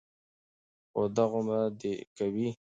[0.91, 2.47] خو دغومره دې کوي،